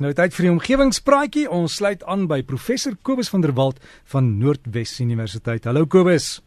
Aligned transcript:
Nou 0.00 0.14
tyd 0.16 0.32
vir 0.32 0.46
die 0.46 0.50
omgewingspraatjie. 0.54 1.42
Ons 1.52 1.74
sluit 1.76 2.00
aan 2.08 2.22
by 2.24 2.38
professor 2.48 2.94
Kobus 3.04 3.28
van 3.28 3.42
der 3.44 3.50
Walt 3.52 3.82
van 4.08 4.30
Noordwes 4.40 4.94
Universiteit. 5.04 5.66
Hallo 5.68 5.84
Kobus. 5.84 6.38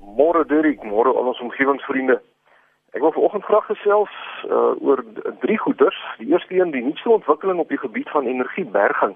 Môre 0.00 0.46
Dirk, 0.48 0.80
môre 0.88 1.12
al 1.12 1.28
ons 1.34 1.42
omgewingsvriende. 1.44 2.16
Ek 2.96 3.04
wil 3.04 3.12
vanoggend 3.12 3.44
graag 3.44 3.68
gesels 3.68 4.14
uh, 4.48 4.72
oor 4.80 5.04
drie 5.42 5.58
goeters. 5.60 5.98
Die 6.22 6.30
eerste 6.32 6.56
een, 6.56 6.72
die 6.72 6.80
nuutste 6.86 7.12
ontwikkeling 7.12 7.60
op 7.60 7.68
die 7.68 7.82
gebied 7.82 8.08
van 8.14 8.24
energieberging. 8.24 9.12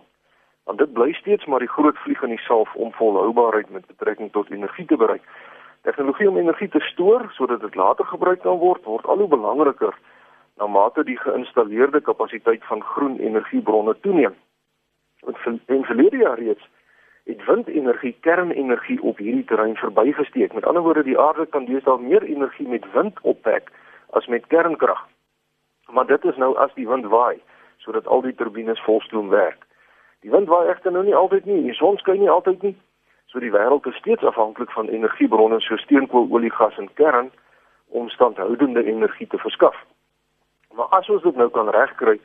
Want 0.68 0.84
dit 0.84 0.92
bly 0.92 1.08
steeds 1.16 1.48
maar 1.48 1.64
die 1.64 1.72
groot 1.72 1.96
vlieg 2.04 2.20
in 2.28 2.36
die 2.36 2.44
saal 2.44 2.68
om 2.76 2.92
volhoubaarheid 3.00 3.72
met 3.72 3.88
betrekking 3.88 4.34
tot 4.36 4.52
energie 4.52 4.84
te 4.84 5.00
bereik. 5.00 5.24
Tegnologie 5.88 6.28
om 6.28 6.36
energie 6.36 6.68
te 6.68 6.84
stoor 6.92 7.24
sodat 7.40 7.64
dit 7.64 7.80
later 7.80 8.04
gebruik 8.04 8.44
kan 8.44 8.60
word, 8.60 8.84
word 8.84 9.08
al 9.08 9.24
hoe 9.24 9.32
belangriker 9.32 9.96
na 10.58 10.66
mate 10.66 11.04
die 11.04 11.18
geïnstalleerde 11.18 12.00
kapasiteit 12.00 12.64
van 12.64 12.82
groen 12.82 13.18
energiebronne 13.18 13.94
toeneem. 14.00 14.34
In 15.66 15.84
verlede 15.84 16.16
jaar 16.16 16.38
reeds 16.38 16.68
het 17.28 17.44
windenergie 17.44 18.16
kernenergie 18.20 19.02
op 19.02 19.18
hierdie 19.18 19.44
terrein 19.44 19.76
verbygesteek. 19.76 20.52
Met 20.52 20.66
ander 20.66 20.82
woorde, 20.82 21.02
die 21.02 21.18
aarde 21.18 21.46
kan 21.46 21.64
deesdae 21.64 21.98
meer 22.00 22.22
energie 22.22 22.68
met 22.68 22.92
wind 22.92 23.20
opwek 23.22 23.70
as 24.10 24.26
met 24.26 24.46
kernkrag. 24.46 25.06
Maar 25.92 26.06
dit 26.06 26.24
is 26.24 26.36
nou 26.36 26.56
as 26.56 26.74
die 26.74 26.88
wind 26.88 27.06
waai 27.06 27.40
sodat 27.78 28.06
al 28.06 28.20
die 28.20 28.34
turbines 28.34 28.80
volstroom 28.82 29.28
werk. 29.28 29.66
Die 30.20 30.30
wind 30.30 30.48
waai 30.48 30.68
egter 30.68 30.92
nou 30.92 31.04
nie 31.04 31.14
altyd 31.14 31.44
nie, 31.44 31.60
die 31.62 31.76
son 31.76 31.96
skyn 31.96 32.18
nie 32.20 32.30
altyd 32.30 32.62
nie. 32.62 32.74
So 33.30 33.38
die 33.38 33.52
wêreld 33.54 33.86
is 33.86 34.00
steeds 34.00 34.24
afhanklik 34.24 34.72
van 34.72 34.88
energiebronne 34.88 35.60
soos 35.60 35.84
steenkool, 35.84 36.26
olie, 36.32 36.50
gas 36.50 36.76
en 36.78 36.88
kern 36.94 37.30
om 37.88 38.08
standhoudende 38.08 38.84
energie 38.84 39.26
te 39.26 39.38
verskaf. 39.38 39.76
Maar 40.78 40.86
as 40.86 41.08
ons 41.10 41.22
dit 41.22 41.36
nou 41.36 41.48
kan 41.50 41.68
regkry 41.74 42.20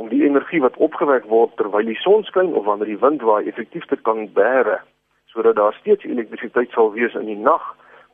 om 0.00 0.06
die 0.08 0.22
energie 0.24 0.60
wat 0.64 0.76
opgewek 0.76 1.26
word 1.28 1.50
terwyl 1.60 1.84
die 1.84 1.98
son 2.00 2.22
skyn 2.24 2.54
of 2.56 2.64
wanneer 2.64 2.88
die 2.88 3.02
wind 3.02 3.20
waai 3.20 3.50
effektief 3.50 3.84
te 3.90 3.98
kan 4.08 4.30
bære 4.38 4.78
sodat 5.28 5.58
daar 5.58 5.76
steeds 5.76 6.08
elektrisiteit 6.08 6.72
sal 6.72 6.88
wees 6.94 7.18
in 7.20 7.28
die 7.28 7.36
nag 7.36 7.66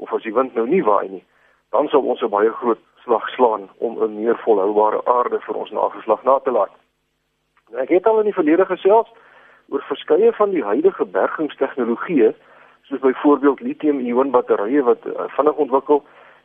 of 0.02 0.10
as 0.16 0.26
die 0.26 0.34
wind 0.34 0.58
nou 0.58 0.64
nie 0.66 0.82
waai 0.82 1.06
nie, 1.12 1.22
dan 1.70 1.86
sal 1.92 2.02
ons 2.02 2.22
'n 2.26 2.32
baie 2.34 2.50
groot 2.50 2.82
slag 3.04 3.28
slaan 3.36 3.68
om 3.78 4.02
'n 4.02 4.18
meer 4.18 4.38
volhoubare 4.42 5.00
aarde 5.04 5.38
vir 5.46 5.54
ons 5.62 5.70
nageslag 5.70 6.24
na 6.24 6.38
te 6.38 6.50
laat. 6.50 6.74
Nou, 7.70 7.82
ek 7.82 7.88
het 7.88 8.06
al 8.06 8.18
in 8.18 8.30
die 8.32 8.38
verlede 8.40 8.66
gesels 8.66 9.08
oor 9.68 9.82
verskeie 9.82 10.32
van 10.32 10.50
die 10.50 10.64
huidige 10.64 11.04
bergingstegnologieë 11.04 12.34
soos 12.82 13.00
byvoorbeeld 13.00 13.60
lithium-ion 13.60 14.30
batterye 14.30 14.82
wat 14.82 15.06
uh, 15.06 15.12
vinnig 15.26 15.54
ontwikkel 15.56 16.02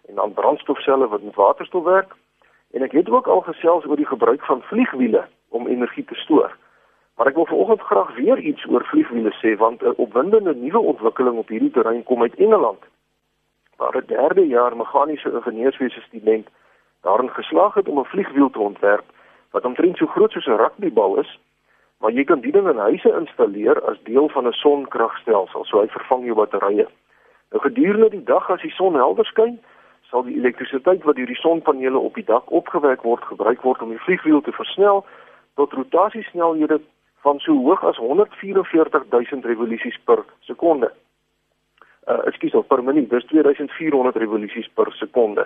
en 0.08 0.16
dan 0.16 0.34
brandstofselle 0.34 1.08
wat 1.08 1.22
met 1.22 1.36
waterstof 1.36 1.84
werk 1.84 2.14
En 2.72 2.82
ek 2.82 2.92
het 2.92 3.10
ook 3.10 3.28
al 3.28 3.42
gesels 3.42 3.86
oor 3.86 3.96
die 3.96 4.06
gebruik 4.06 4.46
van 4.46 4.62
vliegwiele 4.62 5.28
om 5.50 5.68
energie 5.68 6.06
te 6.06 6.16
stoor. 6.16 6.56
Maar 7.16 7.28
ek 7.28 7.36
wil 7.36 7.46
vanoggend 7.46 7.82
graag 7.82 8.16
weer 8.16 8.40
iets 8.40 8.66
oor 8.70 8.86
vliegwiele 8.86 9.34
sê 9.42 9.58
want 9.58 9.82
'n 9.82 9.98
opwindende 9.98 10.56
nuwe 10.56 10.80
ontwikkeling 10.80 11.38
op 11.38 11.48
hierdie 11.48 11.72
terrein 11.72 12.04
kom 12.04 12.22
uit 12.22 12.36
Engeland. 12.36 12.84
Waar 13.78 13.98
'n 13.98 14.08
derde 14.08 14.48
jaar 14.48 14.78
meganiese 14.78 15.32
ingenieurswese 15.32 16.02
student 16.02 16.48
daarin 17.02 17.30
geslaag 17.30 17.74
het 17.74 17.88
om 17.88 18.00
'n 18.00 18.12
vliegwiel 18.14 18.50
te 18.50 18.60
ontwerp 18.60 19.06
wat 19.52 19.66
omtrent 19.66 19.98
so 19.98 20.06
groot 20.06 20.32
soos 20.32 20.46
'n 20.48 20.62
rugbybal 20.64 21.18
is, 21.18 21.40
maar 21.98 22.12
jy 22.12 22.24
kan 22.24 22.40
dit 22.40 22.56
in 22.56 22.78
huise 22.78 23.14
installeer 23.20 23.82
as 23.90 24.04
deel 24.04 24.30
van 24.30 24.48
'n 24.48 24.52
sonkragstelsel, 24.52 25.66
so 25.66 25.80
hy 25.80 25.88
vervang 25.88 26.24
jou 26.26 26.36
batterye. 26.36 26.88
Nou 27.50 27.62
gedurende 27.62 28.10
die 28.10 28.24
dag 28.24 28.50
as 28.50 28.62
die 28.62 28.72
son 28.72 28.96
helder 28.96 29.26
skyn, 29.26 29.60
sal 30.10 30.24
die 30.26 30.38
elektrisiteit 30.38 31.04
wat 31.06 31.16
deur 31.16 31.30
die 31.30 31.40
sonpanele 31.40 31.98
op 31.98 32.16
die 32.18 32.26
dak 32.26 32.52
opgewek 32.52 33.04
word 33.06 33.24
gebruik 33.30 33.62
word 33.62 33.82
om 33.82 33.94
die 33.94 34.06
vliegwiel 34.06 34.42
te 34.42 34.52
versnel 34.52 35.06
tot 35.60 35.74
rotasiesnelhede 35.74 36.80
van 37.26 37.40
so 37.44 37.54
hoog 37.54 37.84
as 37.84 37.98
144000 37.98 39.46
revolusies 39.46 39.98
per 40.06 40.24
sekonde. 40.48 40.92
Uh 42.08 42.22
ekskuus, 42.32 42.56
per 42.68 42.84
minuut, 42.84 43.10
dis 43.10 43.26
2400 43.30 44.16
revolusies 44.24 44.70
per 44.74 44.92
sekonde. 44.98 45.46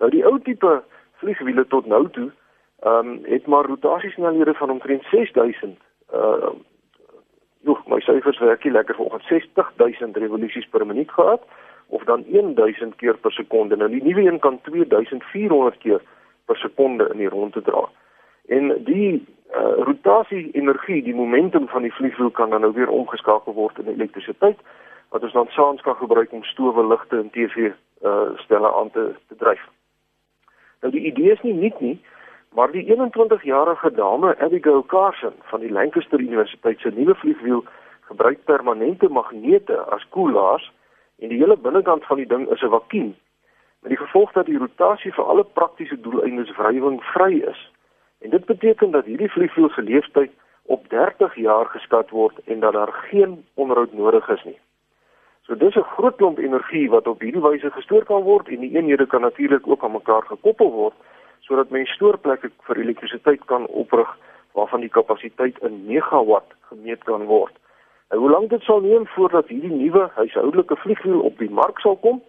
Nou 0.00 0.10
die 0.10 0.24
ou 0.26 0.38
tipe 0.40 0.80
vliegwiele 1.20 1.66
tot 1.68 1.86
nou 1.86 2.08
toe, 2.16 2.30
ehm 2.82 3.14
um, 3.14 3.18
het 3.28 3.46
maar 3.46 3.68
rotasiesnelhede 3.68 4.54
van 4.54 4.70
omtrent 4.70 5.06
6000 5.12 5.78
uh 6.14 6.52
Nog, 7.62 7.82
my 7.86 7.98
syfers 8.00 8.38
werk 8.40 8.62
nie 8.64 8.72
lekker 8.72 8.96
vanoggend 8.96 9.22
60000 9.28 10.16
revolusies 10.16 10.68
per 10.72 10.86
minuut 10.86 11.10
gehad 11.12 11.42
of 11.90 12.04
dan 12.04 12.24
1000 12.26 12.96
keer 12.96 13.18
per 13.18 13.32
sekonde. 13.32 13.76
Nou 13.76 13.90
die 13.90 14.02
nuwe 14.02 14.26
een 14.26 14.38
kan 14.38 14.60
2400 14.62 15.78
keer 15.78 16.00
per 16.44 16.56
sekonde 16.56 17.08
in 17.12 17.18
die 17.18 17.28
rondte 17.28 17.62
dra. 17.62 17.88
En 18.46 18.84
die 18.84 19.26
uh, 19.54 19.82
rotasie 19.86 20.50
energie, 20.52 21.02
die 21.02 21.14
momentum 21.14 21.68
van 21.68 21.82
die 21.82 21.94
vliegwiel 21.94 22.30
kan 22.30 22.50
dan 22.50 22.60
nou 22.60 22.72
weer 22.74 22.88
omgeskakel 22.88 23.52
word 23.52 23.78
in 23.78 23.92
elektrisiteit 23.92 24.58
wat 25.10 25.22
ons 25.22 25.32
dan 25.32 25.46
saans 25.50 25.82
kan 25.82 25.96
gebruik 25.96 26.32
om 26.32 26.44
stowwe, 26.44 26.86
ligte 26.86 27.18
en 27.18 27.30
TV 27.30 27.70
uh, 28.02 28.30
stelle 28.34 28.74
aan 28.74 28.90
te, 28.90 29.14
te 29.28 29.36
dryf. 29.36 29.62
Nou 30.80 30.92
die 30.94 31.02
idee 31.10 31.32
is 31.32 31.42
nie 31.42 31.54
nuut 31.54 31.80
nie, 31.80 31.96
maar 32.54 32.70
die 32.70 32.84
21-jarige 32.86 33.90
dame 33.94 34.36
Abigail 34.38 34.84
Carson 34.86 35.34
van 35.50 35.60
die 35.60 35.72
Lancaster 35.72 36.18
Universiteit 36.18 36.78
se 36.80 36.92
nuwe 36.94 37.14
vliegwiel 37.14 37.64
gebruik 38.10 38.44
permanente 38.44 39.08
magnete 39.08 39.78
as 39.94 40.06
koelaars 40.14 40.70
en 41.20 41.28
die 41.28 41.38
hele 41.38 41.56
binnekant 41.56 42.04
van 42.04 42.16
die 42.16 42.26
ding 42.26 42.48
is 42.50 42.62
'n 42.62 42.74
vakuum 42.76 43.14
met 43.80 43.90
die 43.90 44.00
gevolg 44.00 44.32
dat 44.32 44.46
die 44.46 44.58
rotasie 44.58 45.12
vir 45.12 45.24
alle 45.24 45.44
praktiese 45.44 46.00
doeleindes 46.00 46.56
wrywing 46.56 47.02
vry 47.12 47.40
is. 47.48 47.70
En 48.18 48.30
dit 48.30 48.44
beteken 48.44 48.90
dat 48.90 49.04
hierdie 49.04 49.30
vliegwiel 49.30 49.68
se 49.68 49.82
lewensduur 49.82 50.28
op 50.62 50.88
30 50.88 51.34
jaar 51.34 51.66
geskat 51.66 52.10
word 52.10 52.38
en 52.44 52.60
dat 52.60 52.72
daar 52.72 52.92
geen 52.92 53.44
onderhoud 53.54 53.92
nodig 53.92 54.28
is 54.28 54.44
nie. 54.44 54.58
So 55.42 55.56
dis 55.56 55.74
'n 55.74 55.92
groot 55.96 56.16
klomp 56.16 56.38
energie 56.38 56.90
wat 56.90 57.06
op 57.06 57.20
hierdie 57.20 57.42
wyse 57.42 57.70
gestoor 57.70 58.04
kan 58.04 58.22
word 58.22 58.48
en 58.48 58.60
die 58.60 58.76
eenhede 58.76 59.06
kan 59.06 59.20
natuurlik 59.20 59.66
ook 59.66 59.84
aan 59.84 59.92
mekaar 59.92 60.22
gekoppel 60.22 60.70
word 60.70 60.94
sodat 61.40 61.70
mens 61.70 61.90
stoorplekke 61.90 62.50
vir 62.66 62.78
elektrisiteit 62.78 63.44
kan 63.44 63.66
oprig 63.66 64.18
waarvan 64.52 64.80
die 64.80 64.88
kapasiteit 64.88 65.58
in 65.58 65.86
megawatt 65.86 66.52
gemeet 66.60 67.04
kan 67.04 67.24
word. 67.24 67.52
En 68.10 68.18
hoe 68.18 68.30
lank 68.30 68.50
dit 68.50 68.62
sal 68.62 68.80
neem 68.80 69.06
voordat 69.06 69.48
hierdie 69.48 69.70
nuwe 69.70 70.08
huishoudelike 70.14 70.76
vliegwiel 70.76 71.20
op 71.20 71.38
die 71.38 71.50
mark 71.50 71.78
sal 71.78 71.96
kom 71.96 72.22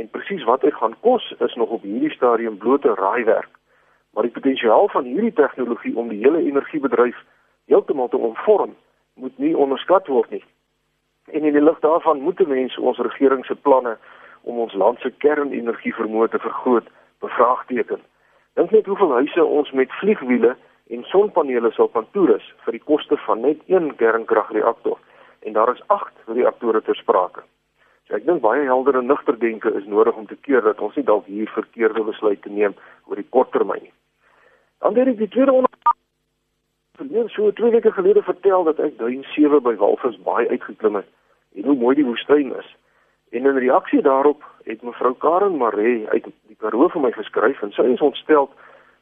en 0.00 0.10
presies 0.10 0.44
wat 0.44 0.60
dit 0.60 0.74
gaan 0.74 0.94
kos 1.00 1.34
is 1.38 1.54
nog 1.54 1.68
op 1.68 1.82
hierdie 1.82 2.10
stadium 2.10 2.56
blote 2.56 2.94
raaiwerk. 2.94 3.50
Maar 4.12 4.22
die 4.22 4.32
potensiaal 4.32 4.88
van 4.88 5.04
hierdie 5.04 5.32
tegnologie 5.32 5.96
om 5.96 6.08
die 6.08 6.18
hele 6.22 6.40
energiebedryf 6.42 7.18
heeltemal 7.64 8.08
te 8.08 8.16
omvorm, 8.16 8.72
moet 9.14 9.38
nie 9.38 9.56
onderskat 9.56 10.06
word 10.06 10.30
nie. 10.30 10.44
En 11.26 11.44
in 11.44 11.52
die 11.52 11.62
lig 11.62 11.78
daarvan 11.84 12.24
moet 12.24 12.40
mense 12.46 12.80
ons 12.80 12.98
regering 12.98 13.44
se 13.46 13.54
planne 13.54 13.98
om 14.42 14.58
ons 14.64 14.74
land 14.74 15.00
se 15.00 15.12
kernenergie 15.18 15.92
vermoë 15.94 16.30
te 16.32 16.38
vergroot 16.38 16.88
bevraagteken. 17.20 18.00
Dink 18.56 18.70
net 18.70 18.86
hoeveel 18.86 19.12
huise 19.12 19.44
ons 19.44 19.70
met 19.76 19.92
vliegwiele 20.00 20.56
en 20.88 21.04
sonpanele 21.12 21.70
sal 21.76 21.92
kan 21.92 22.08
toerus 22.16 22.48
vir 22.64 22.78
die 22.80 22.84
koste 22.84 23.20
van 23.26 23.44
net 23.44 23.60
een 23.66 23.92
kernkragreaktor 24.00 24.96
en 25.46 25.52
daar 25.52 25.72
is 25.74 25.82
8 25.86 26.12
reaktore 26.26 26.82
ter 26.82 26.96
sprake. 26.96 27.42
So 28.08 28.16
ek 28.16 28.26
dink 28.26 28.40
baie 28.40 28.64
helder 28.64 28.96
en 28.96 29.06
nugter 29.06 29.38
denke 29.38 29.72
is 29.76 29.86
nodig 29.86 30.16
om 30.16 30.26
te 30.26 30.36
keer 30.46 30.62
dat 30.64 30.80
ons 30.80 30.96
nie 30.96 31.04
dalk 31.04 31.26
hier 31.26 31.50
verkeerde 31.52 32.04
besluite 32.04 32.48
neem 32.48 32.76
oor 33.06 33.20
die 33.20 33.28
korttermyn 33.36 33.82
nie. 33.82 33.92
Dan 34.80 34.96
het 34.96 35.12
ek 35.12 35.18
die 35.18 35.28
tweede 35.34 35.52
onderwerp 35.52 37.32
so 37.34 37.52
twee 37.52 37.70
weke 37.70 37.92
gelede 37.92 38.22
vertel 38.22 38.64
dat 38.64 38.78
ek 38.82 38.98
duin 38.98 39.24
7 39.34 39.62
by 39.62 39.76
Walvis 39.76 40.16
baie 40.24 40.48
uitgeklim 40.48 40.98
het 40.98 41.06
en 41.54 41.64
hoe 41.64 41.76
mooi 41.76 41.94
die 41.94 42.06
woestyn 42.06 42.54
is. 42.58 42.76
En 43.30 43.46
in 43.46 43.60
reaksie 43.60 44.02
daarop 44.02 44.42
het 44.64 44.82
mevrou 44.82 45.14
Karen 45.14 45.56
Maree 45.56 46.08
uit 46.08 46.24
die 46.24 46.56
Karoo 46.56 46.88
vir 46.88 47.02
my 47.04 47.12
geskryf 47.12 47.62
en 47.62 47.72
sy 47.76 47.86
is 47.92 48.04
ontstel 48.04 48.48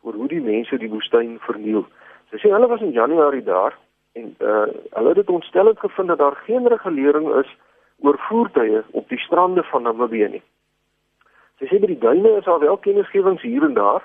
oor 0.02 0.14
hoe 0.14 0.28
die 0.28 0.42
mense 0.42 0.78
die 0.78 0.90
woestyn 0.90 1.38
verniel. 1.46 1.86
Sy 2.30 2.42
sê 2.42 2.52
hulle 2.52 2.68
was 2.70 2.82
in 2.82 2.94
Januarie 2.94 3.44
daar 3.46 3.78
En 4.16 4.34
uh 4.40 4.66
hulle 4.96 5.12
het 5.14 5.30
ontstellend 5.30 5.78
gevind 5.78 6.08
dat 6.08 6.18
daar 6.18 6.36
geen 6.36 6.68
regulering 6.68 7.34
is 7.34 7.56
oor 8.00 8.18
voertuie 8.18 8.82
op 8.90 9.08
die 9.08 9.18
strande 9.18 9.62
van 9.62 9.82
Namibië 9.82 10.28
nie. 10.28 10.42
Sy 11.58 11.68
sê 11.68 11.80
by 11.80 11.88
die 11.88 12.00
duine 12.00 12.36
is 12.36 12.44
daar 12.44 12.60
wel 12.60 12.76
kennisgewings 12.76 13.42
hier 13.42 13.64
en 13.64 13.74
daar 13.74 14.04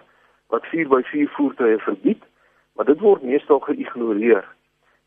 wat 0.52 0.68
4x4 0.72 1.32
voertuie 1.36 1.78
verbied, 1.78 2.24
maar 2.76 2.86
dit 2.86 3.00
word 3.00 3.24
meestal 3.24 3.60
geïgnoreer. 3.60 4.44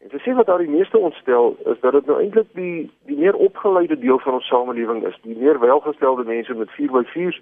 En 0.05 0.11
sy 0.13 0.21
sê 0.25 0.35
wat 0.37 0.49
daar 0.49 0.65
die 0.65 0.73
meeste 0.73 0.99
ontstel 0.99 1.57
is 1.73 1.81
dat 1.81 1.93
dit 1.93 2.07
nou 2.07 2.19
eintlik 2.21 2.49
die 2.57 2.91
die 3.09 3.17
meer 3.17 3.37
opgeleide 3.49 3.99
deel 3.99 4.19
van 4.25 4.41
ons 4.41 4.49
samelewing 4.49 5.05
is, 5.09 5.21
die 5.23 5.37
meer 5.37 5.61
welgestelde 5.61 6.25
mense 6.29 6.55
met 6.55 6.73
4x4s 6.81 7.41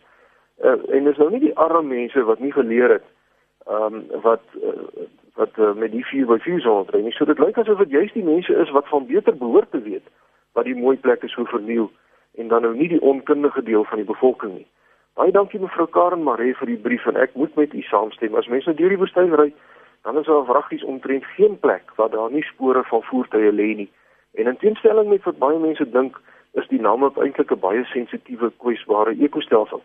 uh, 0.63 0.79
en 0.95 1.11
dis 1.11 1.19
nou 1.19 1.31
nie 1.31 1.43
die 1.49 1.57
arme 1.57 1.83
mense 1.95 2.23
wat 2.31 2.39
nie 2.39 2.53
geleer 2.53 2.99
het 2.99 3.11
ehm 3.67 3.95
um, 3.95 4.23
wat 4.23 4.43
uh, 4.59 5.07
wat 5.35 5.57
uh, 5.59 5.73
met 5.73 5.93
die 5.93 6.05
vier 6.05 6.27
by 6.27 6.39
vier 6.45 6.61
sou 6.61 6.85
dry. 6.89 7.03
So 7.17 7.25
dit 7.25 7.39
lyk 7.39 7.59
asof 7.59 7.79
dit 7.85 7.91
juist 7.97 8.15
die 8.15 8.27
mense 8.27 8.55
is 8.65 8.71
wat 8.77 8.89
van 8.89 9.07
beter 9.07 9.37
behoort 9.37 9.71
te 9.71 9.81
weet 9.81 10.05
wat 10.53 10.69
die 10.69 10.77
mooi 10.77 10.97
plekke 11.01 11.29
so 11.33 11.45
verniel 11.49 11.91
en 12.37 12.49
dan 12.49 12.63
nou 12.63 12.75
nie 12.77 12.89
die 12.89 13.01
onkundige 13.01 13.63
deel 13.63 13.85
van 13.85 14.03
die 14.03 14.09
bevolking 14.09 14.55
nie. 14.55 14.67
Baie 15.17 15.33
dankie 15.33 15.61
mevrou 15.61 15.87
Karen 15.93 16.23
Maree 16.25 16.55
vir 16.57 16.73
die 16.73 16.81
brief 16.81 17.07
en 17.09 17.17
ek 17.21 17.35
moet 17.37 17.57
met 17.57 17.73
u 17.77 17.83
saamstem. 17.89 18.37
As 18.37 18.49
mense 18.49 18.73
deur 18.77 18.93
die 18.93 19.01
woestyn 19.01 19.33
ry, 19.37 19.51
dan 20.05 20.19
is 20.21 20.29
daar 20.29 20.45
vraggies 20.49 20.85
omtrent 20.85 21.25
geen 21.37 21.59
plek 21.61 21.93
waar 21.97 22.13
daar 22.13 22.33
nie 22.33 22.45
spore 22.49 22.85
van 22.89 23.05
voertuie 23.09 23.53
lê 23.53 23.73
nie. 23.83 23.89
En 24.41 24.49
in 24.49 24.57
teenstelling 24.61 25.09
met 25.09 25.25
wat 25.29 25.41
baie 25.41 25.59
mense 25.61 25.89
dink, 25.91 26.17
is 26.57 26.69
die 26.69 26.81
Namib 26.81 27.17
eintlik 27.21 27.53
'n 27.53 27.61
baie 27.61 27.85
sensitiewe, 27.93 28.53
kwesbare 28.57 29.17
ekostelsel. 29.21 29.83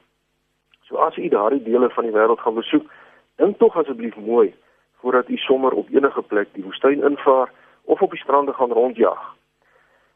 So 0.88 0.96
as 0.96 1.18
u 1.18 1.28
daardie 1.28 1.64
dele 1.64 1.90
van 1.90 2.04
die 2.04 2.16
wêreld 2.16 2.40
gaan 2.40 2.56
besoek, 2.56 2.88
dink 3.36 3.58
tog 3.60 3.76
asseblief 3.76 4.16
mooi 4.16 4.54
voordat 5.00 5.30
u 5.30 5.38
sommer 5.38 5.72
op 5.72 5.88
enige 5.90 6.22
plek 6.22 6.48
die 6.52 6.64
woestyn 6.64 7.04
invaar 7.04 7.52
of 7.84 8.02
op 8.02 8.12
die 8.12 8.20
strande 8.20 8.54
gaan 8.54 8.72
rondjag. 8.72 9.36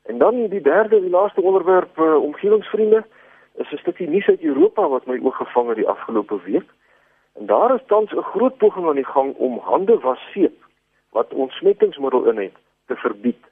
En 0.03 0.17
dan 0.17 0.47
die 0.47 0.61
derde 0.61 0.95
en 0.95 1.09
laaste 1.09 1.41
onderwerp, 1.41 1.97
uh, 1.97 2.15
omgewingsvriende, 2.15 3.05
is 3.55 3.71
'n 3.71 3.77
stukkie 3.77 4.09
nuus 4.09 4.27
uit 4.27 4.41
Europa 4.41 4.87
wat 4.87 5.05
my 5.05 5.19
oog 5.23 5.35
gevang 5.35 5.67
het 5.67 5.75
die 5.75 5.87
afgelope 5.87 6.39
week. 6.43 6.69
En 7.33 7.45
daar 7.45 7.75
is 7.75 7.81
tans 7.85 8.11
'n 8.11 8.21
groot 8.21 8.57
poging 8.57 8.87
aan 8.87 8.95
die 8.95 9.13
gang 9.15 9.35
om 9.35 9.59
hande 9.59 9.99
was 9.99 10.19
seep 10.33 10.57
wat 11.09 11.33
ontsmettingsmiddel 11.33 12.25
in 12.25 12.37
het 12.37 12.55
te 12.85 12.95
verbied. 12.95 13.43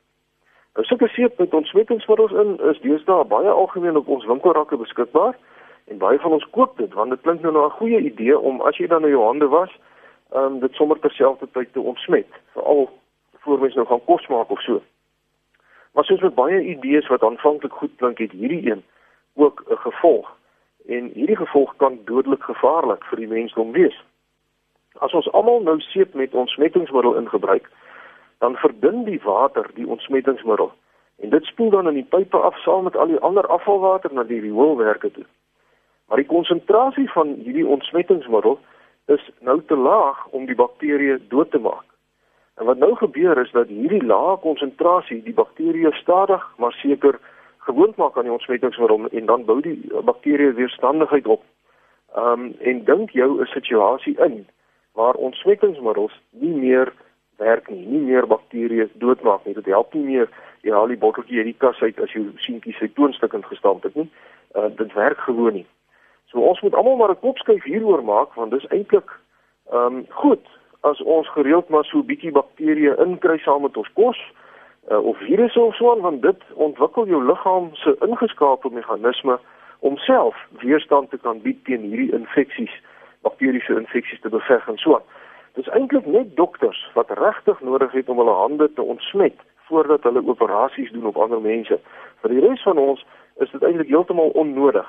Nou 0.73 0.85
sulke 0.85 1.07
seep 1.07 1.37
met 1.37 1.53
ontsmettingsmiddels 1.53 2.31
in 2.31 2.59
is 2.71 2.79
deesdae 2.79 3.25
baie 3.25 3.49
algemeen 3.49 3.97
op 3.97 4.07
ons 4.07 4.25
winkelrakke 4.25 4.77
beskikbaar 4.77 5.37
en 5.85 5.97
baie 5.97 6.19
van 6.19 6.31
ons 6.31 6.49
koop 6.49 6.77
dit 6.77 6.93
want 6.93 7.09
dit 7.09 7.21
klink 7.21 7.41
nou 7.41 7.53
na 7.53 7.65
'n 7.65 7.77
goeie 7.79 7.99
idee 7.99 8.39
om 8.39 8.61
as 8.61 8.77
jy 8.77 8.87
dan 8.87 9.01
nou 9.01 9.11
jou 9.11 9.23
hande 9.23 9.47
was, 9.47 9.79
ehm 10.31 10.43
um, 10.43 10.59
dit 10.59 10.73
sommer 10.73 10.99
terselfdertyd 10.99 11.73
te 11.73 11.79
ontsmet, 11.79 12.27
veral 12.53 12.89
voor 13.39 13.59
mens 13.59 13.75
nou 13.75 13.87
gaan 13.87 14.05
kos 14.05 14.27
maak 14.27 14.49
of 14.49 14.61
so. 14.61 14.81
Maar 15.93 16.03
soos 16.03 16.21
met 16.21 16.35
baie 16.35 16.61
idees 16.63 17.07
wat 17.07 17.23
aanvanklik 17.23 17.73
goed 17.73 17.95
klink, 17.95 18.17
het 18.17 18.31
hierdie 18.31 18.71
een 18.71 18.83
ook 19.35 19.63
'n 19.69 19.75
gevolg 19.75 20.37
en 20.87 21.11
hierdie 21.13 21.35
gevolg 21.35 21.75
kan 21.75 21.99
dodelik 22.05 22.43
gevaarlik 22.43 23.03
vir 23.03 23.17
die 23.17 23.27
mensdom 23.27 23.71
wees. 23.71 24.03
As 24.97 25.13
ons 25.13 25.31
almal 25.31 25.61
nou 25.61 25.79
seep 25.79 26.13
met 26.13 26.33
ontsmettingsmiddel 26.33 27.15
ingebruik, 27.15 27.69
dan 28.37 28.55
verdun 28.55 29.03
die 29.03 29.21
water 29.23 29.69
die 29.73 29.87
ontsmettingsmiddel 29.87 30.71
en 31.19 31.29
dit 31.29 31.45
spoel 31.45 31.69
dan 31.69 31.87
in 31.87 31.93
die 31.93 32.07
pype 32.09 32.37
af 32.37 32.57
saam 32.57 32.83
met 32.83 32.95
al 32.95 33.07
die 33.07 33.19
ander 33.19 33.47
afvalwater 33.47 34.13
na 34.13 34.23
die 34.23 34.39
rioolwerke 34.39 35.11
toe. 35.11 35.25
Maar 36.07 36.17
die 36.17 36.25
konsentrasie 36.25 37.11
van 37.11 37.27
hierdie 37.27 37.67
ontsmettingsmiddel 37.67 38.59
is 39.15 39.29
nou 39.39 39.61
te 39.65 39.75
laag 39.75 40.27
om 40.37 40.45
die 40.45 40.55
bakterieë 40.55 41.19
dood 41.33 41.51
te 41.51 41.59
maak. 41.59 41.85
En 42.59 42.65
wat 42.65 42.77
nou 42.77 42.95
gebeur 42.95 43.39
is 43.41 43.51
dat 43.51 43.71
hierdie 43.71 44.03
lae 44.03 44.37
konsentrasie 44.43 45.21
die 45.23 45.33
bakterieë 45.33 45.91
stadig 46.01 46.43
maar 46.57 46.75
seker 46.81 47.19
gewoond 47.67 47.95
maak 47.95 48.17
aan 48.17 48.27
die 48.27 48.35
ontsmettingsmiddel 48.35 49.07
en 49.07 49.25
dan 49.25 49.45
bou 49.45 49.59
die 49.61 49.77
bakterieë 50.11 50.57
weerstandigheid 50.59 51.27
op. 51.27 51.43
Ehm 52.15 52.45
um, 52.45 52.53
en 52.59 52.83
dink 52.83 53.11
jou 53.11 53.41
'n 53.41 53.53
situasie 53.53 54.15
in 54.27 54.47
waar 54.93 55.13
ontsmettingsmiddels 55.13 56.19
nie 56.29 56.55
meer 56.65 56.93
werk 57.37 57.69
nie, 57.69 57.85
nie 57.85 58.03
meer 58.11 58.27
bakterieë 58.27 58.89
doodmaak 58.93 59.45
nie. 59.45 59.53
Dit 59.53 59.65
help 59.65 59.93
nie 59.93 60.03
meer 60.03 60.29
jy 60.61 60.71
haal 60.71 60.87
die 60.87 60.97
botteltjie 60.97 61.37
uit 61.37 61.51
die 61.53 61.59
kas 61.63 61.81
uit 61.81 61.99
as 62.03 62.11
jy 62.11 62.25
seentjie 62.37 62.75
sy 62.79 62.91
toonstuk 62.95 63.33
ingestamp 63.33 63.83
het 63.83 63.95
nie. 63.95 64.09
Uh, 64.55 64.67
dit 64.75 64.93
werk 64.93 65.19
gewoon 65.19 65.53
nie. 65.53 65.67
So 66.31 66.39
ons 66.39 66.61
moet 66.61 66.75
almal 66.75 66.95
maar 66.95 67.09
'n 67.09 67.19
kopskuif 67.19 67.63
hieroor 67.63 68.03
maak 68.03 68.33
want 68.33 68.51
dis 68.51 68.67
eintlik 68.67 69.09
ehm 69.71 69.95
um, 69.95 70.05
goed 70.09 70.45
as 70.81 71.01
ons 71.01 71.29
gereeld 71.29 71.69
maar 71.69 71.85
so 71.85 71.97
'n 71.97 72.05
bietjie 72.05 72.31
bakterieë 72.31 72.99
inkry 73.05 73.37
saam 73.37 73.61
met 73.61 73.77
ons 73.77 73.93
kos 73.93 74.19
uh, 74.91 75.05
of 75.05 75.17
virusse 75.17 75.59
of 75.59 75.75
so 75.75 75.91
aan 75.91 76.01
want 76.01 76.21
dit 76.21 76.41
ontwikkel 76.53 77.07
jou 77.07 77.25
liggaam 77.25 77.69
se 77.73 77.95
ingeskaapte 77.99 78.69
meganisme 78.69 79.39
om 79.79 79.97
self 79.97 80.35
weerstand 80.49 81.09
te 81.09 81.17
kan 81.17 81.41
bied 81.41 81.63
teen 81.63 81.81
hierdie 81.81 82.11
infeksies, 82.11 82.73
bakteriese 83.21 83.75
infeksies 83.75 84.21
te 84.21 84.29
beveg 84.29 84.67
en 84.67 84.77
so 84.77 84.95
aan. 84.95 85.07
Dit 85.53 85.67
is 85.67 85.73
eintlik 85.73 86.05
net 86.05 86.35
dokters 86.35 86.91
wat 86.93 87.11
regtig 87.19 87.59
nodig 87.59 87.91
het 87.91 88.09
om 88.09 88.17
hulle 88.17 88.35
hande 88.35 88.73
te 88.73 88.81
ontsmet 88.81 89.35
voordat 89.69 90.03
hulle 90.03 90.27
operasies 90.27 90.91
doen 90.91 91.05
op 91.05 91.17
ander 91.17 91.41
mense. 91.41 91.79
Vir 92.21 92.29
die 92.29 92.41
res 92.47 92.63
van 92.63 92.77
ons 92.77 93.05
is 93.37 93.51
dit 93.51 93.63
eintlik 93.63 93.87
heeltemal 93.87 94.29
onnodig. 94.29 94.87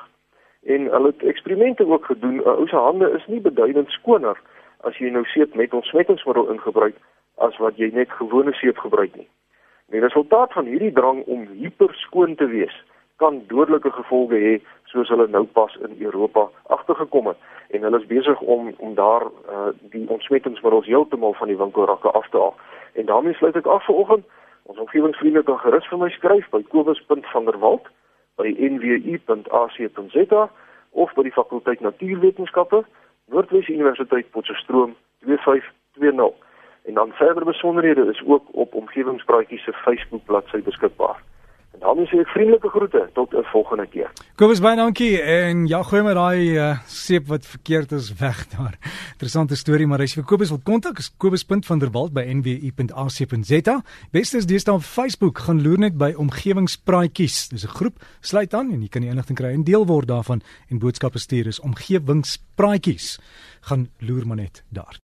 En 0.66 0.86
hulle 0.92 1.06
het 1.06 1.22
eksperimente 1.22 1.86
ook 1.86 2.04
gedoen. 2.04 2.44
Ou 2.44 2.68
se 2.68 2.76
hande 2.76 3.10
is 3.16 3.26
nie 3.26 3.40
beduidend 3.40 3.90
skoner 3.90 4.40
as 4.80 4.96
jy 4.96 5.10
nou 5.12 5.24
seep 5.24 5.54
met 5.54 5.74
ontsmettingsmiddel 5.74 6.50
ingebruik 6.50 6.96
as 7.36 7.56
wat 7.56 7.76
jy 7.76 7.90
net 7.92 8.10
gewone 8.10 8.52
seep 8.52 8.78
gebruik 8.78 9.16
nie. 9.16 9.28
Die 9.90 10.00
resultaat 10.00 10.52
van 10.52 10.68
hierdie 10.70 10.92
drang 10.92 11.24
om 11.26 11.48
hiperskoon 11.56 12.34
te 12.34 12.46
wees 12.46 12.76
kan 13.20 13.42
dodelike 13.46 13.90
gevolge 13.92 14.38
hê 14.40 14.52
soos 14.88 15.08
hulle 15.12 15.26
nou 15.28 15.44
pas 15.58 15.72
in 15.84 15.96
Europa 15.98 16.46
agtergekom 16.76 17.26
het 17.30 17.40
en 17.76 17.84
hulle 17.86 18.00
is 18.00 18.08
besig 18.12 18.40
om 18.40 18.72
om 18.78 18.94
daar 18.94 19.26
uh, 19.26 19.70
die 19.94 20.06
ontsmettingsmiddels 20.08 20.86
heeltemal 20.86 21.34
van 21.40 21.52
die 21.52 21.58
winkelrakke 21.60 22.10
af 22.10 22.28
te 22.30 22.38
haal. 22.38 22.56
En 22.92 23.06
daarmee 23.06 23.34
sluit 23.34 23.56
ek 23.56 23.66
af 23.66 23.84
vir 23.86 24.00
oggend. 24.02 24.24
Ons 24.62 24.78
omgewingsvriende 24.78 25.42
kan 25.42 25.58
gerus 25.58 25.86
vir 25.92 26.00
my 26.00 26.08
skryf 26.16 26.48
by 26.54 26.62
kobus.vanderwalt 26.72 27.92
by 28.40 28.54
nwu.ac.za 28.72 30.42
of 30.90 31.12
by 31.14 31.22
die 31.22 31.32
fakulteit 31.32 31.80
natuurwetenskappe 31.80 32.84
Noordwes 33.30 33.68
Universiteit 33.68 34.30
Potchefstroom 34.30 34.96
2520. 35.18 36.48
En 36.84 36.94
dan 36.94 37.12
verdere 37.12 37.44
besonderhede 37.44 38.06
is 38.10 38.22
ook 38.26 38.44
op 38.52 38.74
omgewingspraatjies 38.74 39.64
se 39.64 39.72
Facebook 39.72 40.24
bladsy 40.24 40.62
beskikbaar. 40.62 41.22
Daarmee 41.90 42.06
sê 42.06 42.20
ek 42.22 42.28
vriendelike 42.30 42.68
groete 42.70 43.00
tot 43.18 43.32
'n 43.34 43.42
volgende 43.50 43.86
keer. 43.90 44.10
Kobus 44.38 44.60
baie 44.62 44.76
dankie 44.76 45.18
en 45.22 45.66
ja 45.66 45.82
gooi 45.82 46.02
maar 46.02 46.14
daai 46.14 46.54
uh, 46.54 46.78
seep 46.86 47.26
wat 47.26 47.46
verkeerd 47.46 47.92
is 47.92 48.14
weg 48.14 48.46
daar. 48.54 48.78
Interessante 49.18 49.56
storie 49.56 49.86
maar 49.86 49.98
as 49.98 50.14
jy 50.14 50.22
vir 50.22 50.28
Kobus 50.30 50.54
wil 50.54 50.62
kontak 50.62 50.98
is 51.02 51.10
kobus.vanderwalt 51.18 52.12
by 52.14 52.22
nwu.ac.za. 52.30 53.82
Beste 54.12 54.36
is 54.38 54.46
deesdae 54.46 54.74
op 54.74 54.86
Facebook 54.86 55.38
gaan 55.38 55.62
loer 55.62 55.78
net 55.78 55.98
by 55.98 56.14
omgewingspraatjies. 56.14 57.48
Dis 57.48 57.66
'n 57.66 57.74
groep 57.74 57.98
sluit 58.20 58.54
aan 58.54 58.70
en 58.70 58.82
jy 58.82 58.88
kan 58.88 59.02
die 59.02 59.10
inligting 59.10 59.38
kry 59.38 59.50
en 59.50 59.64
deel 59.64 59.86
word 59.86 60.06
daarvan 60.06 60.42
en 60.70 60.78
boodskappe 60.78 61.18
stuur 61.18 61.46
is 61.46 61.60
omgewingspraatjies. 61.60 63.18
Gaan 63.66 63.90
loer 63.98 64.26
maar 64.26 64.36
net 64.36 64.62
daar. 64.70 64.94